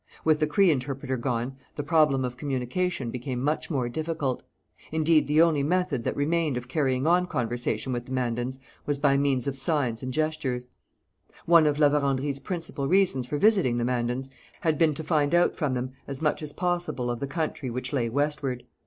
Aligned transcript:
With 0.25 0.39
the 0.39 0.47
Cree 0.47 0.71
interpreter 0.71 1.15
gone, 1.15 1.57
the 1.75 1.83
problem 1.83 2.25
of 2.25 2.35
communication 2.35 3.11
became 3.11 3.39
much 3.39 3.69
more 3.69 3.87
difficult. 3.87 4.41
Indeed, 4.91 5.27
the 5.27 5.43
only 5.43 5.61
method 5.61 6.05
that 6.05 6.15
remained 6.15 6.57
of 6.57 6.67
carrying 6.67 7.05
on 7.05 7.27
conversation 7.27 7.93
with 7.93 8.07
the 8.07 8.11
Mandans 8.11 8.57
was 8.87 8.97
by 8.97 9.15
means 9.15 9.45
of 9.45 9.55
signs 9.55 10.01
and 10.01 10.11
gestures. 10.11 10.67
One 11.45 11.67
of 11.67 11.77
La, 11.77 11.87
Vérendrye's 11.89 12.39
principal 12.39 12.87
reasons 12.87 13.27
for 13.27 13.37
visiting 13.37 13.77
the 13.77 13.85
Mandans 13.85 14.31
had 14.61 14.79
been 14.79 14.95
to 14.95 15.03
find 15.03 15.35
out 15.35 15.55
from 15.55 15.73
them 15.73 15.91
as 16.07 16.19
much 16.19 16.41
as 16.41 16.51
possible 16.51 17.11
of 17.11 17.19
the 17.19 17.27
country 17.27 17.69
which 17.69 17.93
lay 17.93 18.09
westward. 18.09 18.63